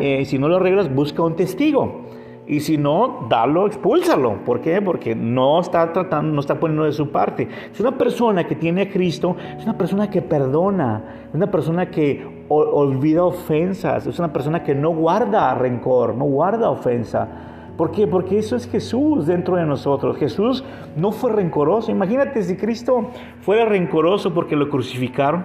eh, 0.00 0.24
si 0.24 0.38
no 0.38 0.48
lo 0.48 0.56
arreglas, 0.56 0.92
busca 0.92 1.22
un 1.22 1.36
testigo. 1.36 2.06
Y 2.48 2.60
si 2.60 2.78
no, 2.78 3.26
dalo, 3.28 3.66
expúlsalo. 3.66 4.44
¿Por 4.44 4.60
qué? 4.60 4.80
Porque 4.80 5.16
no 5.16 5.60
está 5.60 5.92
tratando, 5.92 6.32
no 6.32 6.40
está 6.40 6.60
poniendo 6.60 6.84
de 6.84 6.92
su 6.92 7.10
parte. 7.10 7.48
Es 7.72 7.80
una 7.80 7.98
persona 7.98 8.46
que 8.46 8.54
tiene 8.54 8.82
a 8.82 8.88
Cristo, 8.88 9.36
es 9.56 9.64
una 9.64 9.76
persona 9.76 10.08
que 10.10 10.22
perdona, 10.22 11.26
es 11.28 11.34
una 11.34 11.50
persona 11.50 11.90
que 11.90 12.44
olvida 12.48 13.24
ofensas, 13.24 14.06
es 14.06 14.18
una 14.20 14.32
persona 14.32 14.62
que 14.62 14.76
no 14.76 14.90
guarda 14.90 15.52
rencor, 15.54 16.14
no 16.14 16.24
guarda 16.24 16.70
ofensa. 16.70 17.28
¿Por 17.76 17.90
qué? 17.90 18.06
Porque 18.06 18.38
eso 18.38 18.56
es 18.56 18.70
Jesús 18.70 19.26
dentro 19.26 19.56
de 19.56 19.66
nosotros. 19.66 20.16
Jesús 20.16 20.64
no 20.96 21.12
fue 21.12 21.32
rencoroso. 21.32 21.90
Imagínate 21.90 22.42
si 22.42 22.56
Cristo 22.56 23.10
fuera 23.42 23.66
rencoroso 23.66 24.32
porque 24.32 24.56
lo 24.56 24.70
crucificaron. 24.70 25.44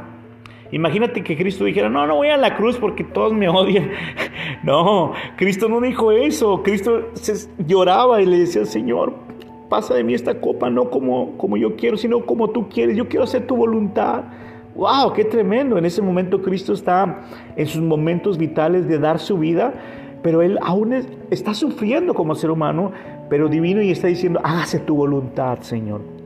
Imagínate 0.71 1.23
que 1.23 1.35
Cristo 1.35 1.65
dijera, 1.65 1.89
no, 1.89 2.07
no 2.07 2.15
voy 2.15 2.29
a 2.29 2.37
la 2.37 2.55
cruz 2.55 2.77
porque 2.77 3.03
todos 3.03 3.33
me 3.33 3.49
odian. 3.49 3.89
No, 4.63 5.13
Cristo 5.35 5.69
no 5.69 5.81
dijo 5.81 6.11
eso. 6.11 6.63
Cristo 6.63 7.09
se 7.13 7.47
lloraba 7.65 8.21
y 8.21 8.25
le 8.25 8.39
decía, 8.39 8.65
Señor, 8.65 9.13
pasa 9.69 9.93
de 9.93 10.03
mí 10.03 10.13
esta 10.13 10.39
copa, 10.39 10.69
no 10.69 10.89
como, 10.89 11.37
como 11.37 11.57
yo 11.57 11.75
quiero, 11.75 11.97
sino 11.97 12.25
como 12.25 12.49
tú 12.49 12.67
quieres. 12.69 12.97
Yo 12.97 13.07
quiero 13.07 13.23
hacer 13.23 13.47
tu 13.47 13.55
voluntad. 13.55 14.23
¡Wow! 14.75 15.13
¡Qué 15.13 15.25
tremendo! 15.25 15.77
En 15.77 15.85
ese 15.85 16.01
momento 16.01 16.41
Cristo 16.41 16.73
está 16.73 17.21
en 17.55 17.67
sus 17.67 17.81
momentos 17.81 18.37
vitales 18.37 18.87
de 18.87 18.99
dar 18.99 19.19
su 19.19 19.37
vida, 19.37 19.73
pero 20.21 20.41
Él 20.41 20.59
aún 20.61 20.93
está 21.29 21.53
sufriendo 21.53 22.13
como 22.13 22.35
ser 22.35 22.51
humano, 22.51 22.91
pero 23.29 23.47
divino 23.47 23.81
y 23.81 23.91
está 23.91 24.07
diciendo, 24.07 24.39
hágase 24.43 24.79
tu 24.79 24.95
voluntad, 24.95 25.59
Señor. 25.59 26.20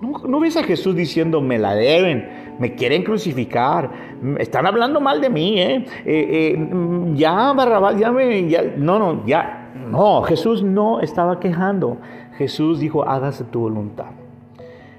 ¿No, 0.00 0.40
ves 0.40 0.56
a 0.58 0.62
Jesús 0.62 0.94
diciendo, 0.94 1.40
me 1.40 1.58
la 1.58 1.74
deben, 1.74 2.56
me 2.58 2.74
quieren 2.74 3.02
crucificar, 3.02 3.90
están 4.38 4.66
hablando 4.66 5.00
mal 5.00 5.22
de 5.22 5.30
mí, 5.30 5.58
¿eh? 5.58 5.86
eh, 6.04 6.56
eh 6.56 6.68
ya 7.14 7.54
Barrabás, 7.54 7.98
ya 7.98 8.12
me, 8.12 8.46
ya, 8.46 8.62
no, 8.76 8.98
no, 8.98 9.26
ya, 9.26 9.72
no, 9.90 10.20
Jesús 10.22 10.62
no 10.62 11.00
estaba 11.00 11.40
quejando, 11.40 11.96
Jesús 12.36 12.78
dijo, 12.80 13.08
hágase 13.08 13.44
tu 13.44 13.60
voluntad. 13.60 14.10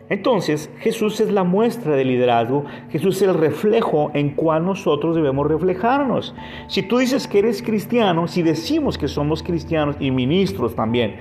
Entonces, 0.10 0.72
Jesús 0.80 1.20
es 1.20 1.32
la 1.32 1.44
muestra 1.44 1.96
del 1.96 2.08
liderazgo, 2.08 2.64
Jesús 2.90 3.18
es 3.18 3.28
el 3.28 3.34
reflejo 3.36 4.10
en 4.14 4.32
cual 4.32 4.66
nosotros 4.66 5.16
debemos 5.16 5.46
reflejarnos. 5.48 6.34
Si 6.68 6.82
tú 6.82 6.98
dices 6.98 7.28
que 7.28 7.40
eres 7.40 7.62
cristiano, 7.62 8.28
si 8.28 8.42
decimos 8.42 8.98
que 8.98 9.10
somos 9.10 9.44
cristianos 9.44 9.98
y 10.00 10.10
ministros 10.10 10.76
también, 10.76 11.18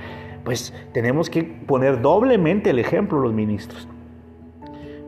pues 0.46 0.72
tenemos 0.92 1.28
que 1.28 1.42
poner 1.42 2.00
doblemente 2.00 2.70
el 2.70 2.78
ejemplo 2.78 3.18
los 3.18 3.32
ministros. 3.32 3.88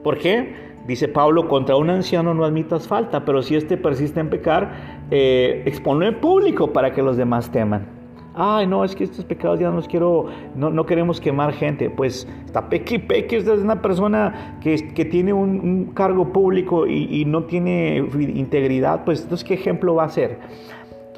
¿Por 0.03 0.19
qué? 0.19 0.69
Dice 0.87 1.07
Pablo, 1.07 1.47
contra 1.47 1.77
un 1.77 1.91
anciano 1.91 2.35
no 2.35 2.45
admitas 2.45 2.89
falta, 2.89 3.25
pero 3.25 3.43
si 3.43 3.55
éste 3.55 3.77
persiste 3.77 4.19
en 4.19 4.31
pecar, 4.31 5.07
eh, 5.13 5.63
exponlo 5.65 6.07
en 6.07 6.21
público 6.21 6.73
para 6.73 6.93
que 6.93 7.03
los 7.03 7.17
demás 7.17 7.53
teman. 7.53 7.87
Ay, 8.35 8.67
no, 8.67 8.85
es 8.85 8.97
que 8.97 9.05
estos 9.05 9.25
pecados 9.25 9.61
ya 9.61 9.69
no 9.71 9.77
los 9.77 9.87
quiero, 9.87 10.27
no, 10.57 10.71
no 10.71 10.87
queremos 10.87 11.21
quemar 11.21 11.53
gente. 11.53 11.89
Pues 11.89 12.27
está 12.45 12.69
peque 12.69 12.99
peque, 12.99 13.37
es 13.37 13.47
una 13.47 13.81
persona 13.81 14.59
que, 14.61 14.93
que 14.93 15.05
tiene 15.05 15.33
un, 15.33 15.93
cargo 15.95 16.33
público 16.33 16.87
y, 16.87 17.21
y, 17.21 17.25
no 17.25 17.45
tiene 17.45 17.99
integridad, 17.99 19.05
pues 19.05 19.23
entonces, 19.23 19.47
¿qué 19.47 19.55
ejemplo 19.55 19.95
va 19.95 20.05
a 20.05 20.09
ser? 20.09 20.39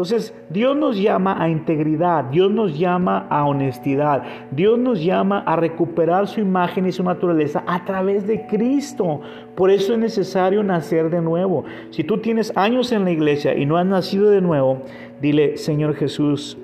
Entonces, 0.01 0.33
Dios 0.49 0.75
nos 0.79 0.97
llama 0.97 1.37
a 1.43 1.51
integridad, 1.51 2.25
Dios 2.25 2.51
nos 2.51 2.79
llama 2.79 3.27
a 3.29 3.45
honestidad, 3.45 4.23
Dios 4.51 4.79
nos 4.79 5.05
llama 5.05 5.41
a 5.41 5.57
recuperar 5.57 6.27
su 6.27 6.41
imagen 6.41 6.87
y 6.87 6.93
su 6.93 7.05
naturaleza 7.05 7.63
a 7.67 7.85
través 7.85 8.27
de 8.27 8.47
Cristo. 8.47 9.21
Por 9.55 9.71
eso 9.71 9.93
es 9.93 9.99
necesario 9.99 10.63
nacer 10.63 11.11
de 11.11 11.21
nuevo. 11.21 11.65
Si 11.91 12.03
tú 12.03 12.17
tienes 12.17 12.51
años 12.57 12.93
en 12.93 13.05
la 13.05 13.11
iglesia 13.11 13.55
y 13.55 13.67
no 13.67 13.77
has 13.77 13.85
nacido 13.85 14.31
de 14.31 14.41
nuevo, 14.41 14.79
dile, 15.21 15.59
Señor 15.59 15.95
Jesús, 15.95 16.57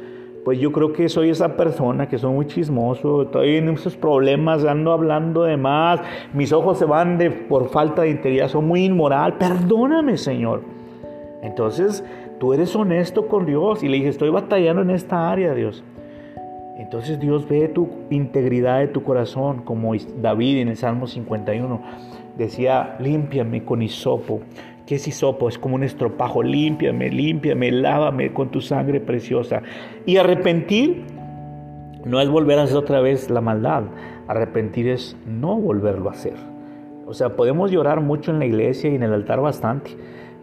pues 0.43 0.59
yo 0.59 0.73
creo 0.73 0.95
que 0.95 1.11
soy 1.11 1.29
esa 1.29 1.59
persona 1.59 2.09
que 2.09 2.17
soy 2.17 2.33
muy 2.33 2.47
chismoso, 2.47 3.25
estoy 3.25 3.57
en 3.57 3.69
esos 3.69 3.99
problemas, 3.99 4.65
ando 4.65 4.93
hablando 4.93 5.43
de 5.43 5.59
más, 5.59 6.01
mis 6.33 6.55
ojos 6.55 6.79
se 6.79 6.87
van 6.87 7.19
de, 7.19 7.31
por 7.31 7.69
falta 7.69 8.01
de 8.01 8.13
integridad, 8.13 8.49
soy 8.49 8.63
muy 8.63 8.87
inmoral, 8.87 9.35
perdóname 9.37 10.17
Señor. 10.17 10.63
Entonces, 11.43 12.03
tú 12.39 12.53
eres 12.53 12.75
honesto 12.77 13.29
con 13.29 13.47
Dios. 13.47 13.83
Y 13.83 13.89
le 13.89 13.97
dije, 13.97 14.09
estoy 14.09 14.31
batallando 14.31 14.83
en 14.83 14.91
esta 14.91 15.31
área, 15.31 15.55
Dios. 15.55 15.85
Entonces 16.79 17.19
Dios 17.19 17.49
ve 17.49 17.69
tu 17.69 17.89
integridad 18.11 18.81
de 18.81 18.89
tu 18.89 19.03
corazón, 19.03 19.63
como 19.63 19.93
David 20.21 20.59
en 20.59 20.69
el 20.69 20.77
Salmo 20.77 21.07
51 21.07 21.81
decía, 22.37 22.97
límpiame 23.01 23.65
con 23.65 23.83
hisopo. 23.83 24.41
¿Qué 24.87 24.97
es 24.97 25.09
hisopo? 25.09 25.49
Es 25.49 25.59
como 25.59 25.75
un 25.75 25.83
estropajo, 25.83 26.43
límpiame, 26.43 27.11
límpiame, 27.11 27.73
lávame 27.73 28.33
con 28.33 28.51
tu 28.51 28.61
sangre 28.61 29.01
preciosa. 29.01 29.63
Y 30.05 30.17
arrepentir 30.19 31.05
no 32.05 32.21
es 32.21 32.29
volver 32.29 32.59
a 32.59 32.63
hacer 32.65 32.77
otra 32.77 33.01
vez 33.01 33.31
la 33.31 33.41
maldad, 33.41 33.85
arrepentir 34.29 34.89
es 34.89 35.17
no 35.27 35.57
volverlo 35.57 36.09
a 36.09 36.13
hacer. 36.13 36.35
O 37.05 37.15
sea, 37.15 37.31
podemos 37.31 37.71
llorar 37.71 38.01
mucho 38.01 38.31
en 38.31 38.39
la 38.39 38.47
iglesia 38.47 38.91
y 38.91 38.95
en 38.95 39.03
el 39.03 39.13
altar 39.13 39.41
bastante, 39.41 39.91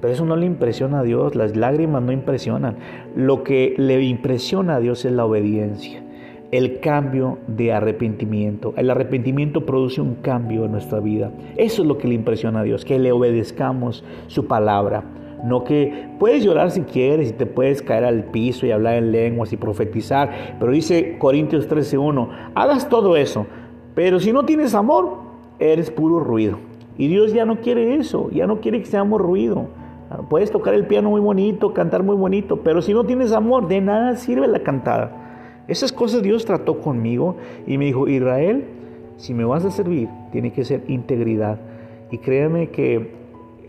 pero 0.03 0.15
eso 0.15 0.25
no 0.25 0.35
le 0.35 0.45
impresiona 0.45 0.99
a 0.99 1.03
Dios, 1.03 1.33
las 1.33 1.55
lágrimas 1.55 2.03
no 2.03 2.11
impresionan. 2.11 2.75
Lo 3.15 3.45
que 3.45 3.73
le 3.77 4.03
impresiona 4.03 4.75
a 4.75 4.79
Dios 4.81 5.05
es 5.05 5.13
la 5.13 5.23
obediencia, 5.23 6.03
el 6.51 6.81
cambio 6.81 7.37
de 7.47 7.71
arrepentimiento. 7.71 8.73
El 8.75 8.89
arrepentimiento 8.89 9.65
produce 9.65 10.01
un 10.01 10.15
cambio 10.15 10.65
en 10.65 10.73
nuestra 10.73 10.99
vida. 10.99 11.31
Eso 11.55 11.83
es 11.83 11.87
lo 11.87 11.97
que 11.97 12.09
le 12.09 12.15
impresiona 12.15 12.59
a 12.59 12.63
Dios, 12.63 12.83
que 12.83 12.99
le 12.99 13.13
obedezcamos 13.13 14.03
su 14.27 14.45
palabra. 14.45 15.05
No 15.41 15.63
que 15.63 16.09
puedes 16.19 16.43
llorar 16.43 16.71
si 16.71 16.81
quieres 16.81 17.29
y 17.29 17.33
te 17.33 17.45
puedes 17.45 17.81
caer 17.81 18.03
al 18.03 18.25
piso 18.25 18.65
y 18.65 18.71
hablar 18.71 18.95
en 18.95 19.13
lenguas 19.13 19.53
y 19.53 19.55
profetizar, 19.55 20.57
pero 20.59 20.73
dice 20.73 21.15
Corintios 21.17 21.69
13:1, 21.69 22.27
hagas 22.55 22.89
todo 22.89 23.15
eso, 23.15 23.45
pero 23.95 24.19
si 24.19 24.33
no 24.33 24.43
tienes 24.43 24.75
amor, 24.75 25.19
eres 25.59 25.89
puro 25.89 26.19
ruido. 26.19 26.57
Y 26.97 27.07
Dios 27.07 27.31
ya 27.31 27.45
no 27.45 27.61
quiere 27.61 27.95
eso, 27.95 28.29
ya 28.31 28.47
no 28.47 28.59
quiere 28.59 28.79
que 28.81 28.85
seamos 28.85 29.21
ruido. 29.21 29.81
Puedes 30.29 30.51
tocar 30.51 30.73
el 30.73 30.85
piano 30.85 31.09
muy 31.09 31.21
bonito, 31.21 31.73
cantar 31.73 32.03
muy 32.03 32.15
bonito, 32.15 32.57
pero 32.57 32.81
si 32.81 32.93
no 32.93 33.03
tienes 33.03 33.31
amor, 33.31 33.67
de 33.67 33.81
nada 33.81 34.15
sirve 34.15 34.47
la 34.47 34.59
cantada. 34.59 35.63
Esas 35.67 35.91
cosas 35.91 36.21
Dios 36.21 36.45
trató 36.45 36.79
conmigo 36.79 37.37
y 37.65 37.77
me 37.77 37.85
dijo, 37.85 38.07
Israel, 38.07 38.65
si 39.17 39.33
me 39.33 39.45
vas 39.45 39.65
a 39.65 39.71
servir, 39.71 40.09
tiene 40.31 40.51
que 40.51 40.63
ser 40.63 40.83
integridad. 40.87 41.59
Y 42.11 42.17
créeme 42.17 42.69
que 42.69 42.95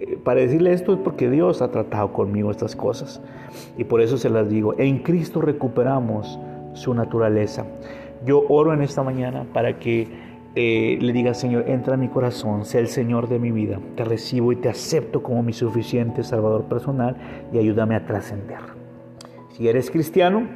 eh, 0.00 0.18
para 0.22 0.40
decirle 0.40 0.72
esto 0.72 0.92
es 0.92 0.98
porque 0.98 1.30
Dios 1.30 1.62
ha 1.62 1.70
tratado 1.70 2.12
conmigo 2.12 2.50
estas 2.50 2.76
cosas. 2.76 3.22
Y 3.78 3.84
por 3.84 4.00
eso 4.00 4.18
se 4.18 4.30
las 4.30 4.48
digo, 4.48 4.74
en 4.78 4.98
Cristo 4.98 5.40
recuperamos 5.40 6.38
su 6.72 6.92
naturaleza. 6.94 7.66
Yo 8.26 8.44
oro 8.48 8.72
en 8.72 8.82
esta 8.82 9.02
mañana 9.02 9.46
para 9.52 9.78
que 9.78 10.08
eh, 10.56 10.98
le 11.00 11.12
diga, 11.12 11.34
Señor, 11.34 11.68
entra 11.68 11.94
en 11.94 12.00
mi 12.00 12.08
corazón, 12.08 12.64
sé 12.64 12.78
el 12.78 12.86
Señor 12.86 13.28
de 13.28 13.40
mi 13.40 13.50
vida, 13.50 13.80
te 13.96 14.04
recibo 14.04 14.52
y 14.52 14.56
te 14.56 14.68
acepto 14.68 15.22
como 15.22 15.42
mi 15.42 15.52
suficiente 15.52 16.22
Salvador 16.22 16.64
personal 16.64 17.16
y 17.52 17.58
ayúdame 17.58 17.96
a 17.96 18.06
trascender. 18.06 18.60
Si 19.50 19.66
eres 19.66 19.90
cristiano, 19.90 20.46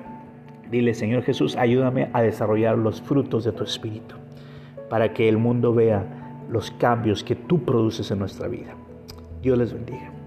dile, 0.71 0.95
Señor 0.95 1.23
Jesús, 1.23 1.57
ayúdame 1.57 2.11
a 2.13 2.23
desarrollar 2.23 2.79
los 2.79 3.03
frutos 3.03 3.45
de 3.45 3.53
tu 3.53 3.65
Espíritu, 3.65 4.15
para 4.89 5.13
que 5.13 5.29
el 5.29 5.39
mundo 5.39 5.75
vea 5.75 6.45
los 6.49 6.71
cambios 6.71 7.25
que 7.25 7.35
tú 7.35 7.65
produces 7.65 8.11
en 8.11 8.21
nuestra 8.21 8.47
vida. 8.47 8.75
Dios 9.43 9.59
les 9.59 9.73
bendiga. 9.73 10.18